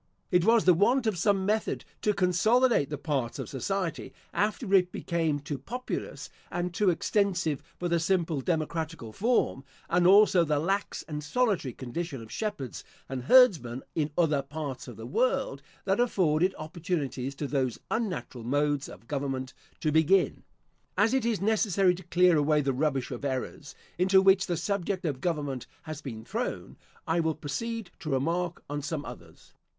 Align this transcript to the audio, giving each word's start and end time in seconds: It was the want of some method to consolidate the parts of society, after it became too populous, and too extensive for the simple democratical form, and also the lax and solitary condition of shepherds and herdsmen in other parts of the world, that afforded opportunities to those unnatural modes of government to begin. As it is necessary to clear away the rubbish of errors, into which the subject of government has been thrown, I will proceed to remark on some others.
It 0.31 0.43
was 0.43 0.65
the 0.65 0.73
want 0.73 1.05
of 1.05 1.15
some 1.15 1.45
method 1.45 1.85
to 2.01 2.11
consolidate 2.15 2.89
the 2.89 2.97
parts 2.97 3.37
of 3.37 3.47
society, 3.47 4.11
after 4.33 4.73
it 4.73 4.91
became 4.91 5.39
too 5.39 5.59
populous, 5.59 6.27
and 6.51 6.73
too 6.73 6.89
extensive 6.89 7.61
for 7.77 7.87
the 7.87 7.99
simple 7.99 8.41
democratical 8.41 9.13
form, 9.13 9.63
and 9.91 10.07
also 10.07 10.43
the 10.43 10.57
lax 10.57 11.03
and 11.07 11.23
solitary 11.23 11.71
condition 11.71 12.19
of 12.19 12.31
shepherds 12.31 12.83
and 13.07 13.25
herdsmen 13.25 13.83
in 13.93 14.09
other 14.17 14.41
parts 14.41 14.87
of 14.87 14.97
the 14.97 15.05
world, 15.05 15.61
that 15.85 15.99
afforded 15.99 16.55
opportunities 16.57 17.35
to 17.35 17.45
those 17.45 17.77
unnatural 17.91 18.43
modes 18.43 18.89
of 18.89 19.07
government 19.07 19.53
to 19.81 19.91
begin. 19.91 20.41
As 20.97 21.13
it 21.13 21.25
is 21.25 21.41
necessary 21.41 21.93
to 21.93 22.03
clear 22.05 22.37
away 22.37 22.61
the 22.61 22.73
rubbish 22.73 23.11
of 23.11 23.23
errors, 23.23 23.75
into 23.99 24.19
which 24.19 24.47
the 24.47 24.57
subject 24.57 25.05
of 25.05 25.21
government 25.21 25.67
has 25.83 26.01
been 26.01 26.25
thrown, 26.25 26.75
I 27.05 27.19
will 27.19 27.35
proceed 27.35 27.91
to 27.99 28.09
remark 28.09 28.63
on 28.67 28.81
some 28.81 29.05
others. 29.05 29.53